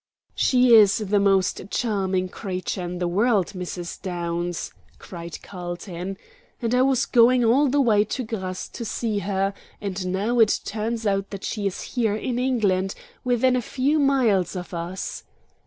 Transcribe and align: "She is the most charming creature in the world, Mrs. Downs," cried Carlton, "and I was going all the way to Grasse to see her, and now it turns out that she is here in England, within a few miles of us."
"She 0.33 0.73
is 0.73 0.97
the 0.97 1.19
most 1.19 1.69
charming 1.69 2.27
creature 2.27 2.81
in 2.81 2.97
the 2.97 3.07
world, 3.07 3.49
Mrs. 3.49 4.01
Downs," 4.01 4.73
cried 4.97 5.39
Carlton, 5.43 6.17
"and 6.59 6.73
I 6.73 6.81
was 6.81 7.05
going 7.05 7.45
all 7.45 7.67
the 7.67 7.79
way 7.81 8.03
to 8.05 8.23
Grasse 8.23 8.67
to 8.69 8.83
see 8.83 9.19
her, 9.19 9.53
and 9.79 10.07
now 10.07 10.39
it 10.39 10.59
turns 10.65 11.05
out 11.05 11.29
that 11.29 11.43
she 11.43 11.67
is 11.67 11.81
here 11.93 12.15
in 12.15 12.39
England, 12.39 12.95
within 13.23 13.55
a 13.55 13.61
few 13.61 13.99
miles 13.99 14.55
of 14.55 14.73
us." 14.73 15.23